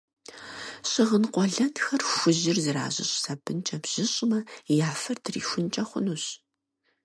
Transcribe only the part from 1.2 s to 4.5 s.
къуэлэнхэр хужьыр зэражьыщӏ сабынкӏэ бжьыщӏмэ,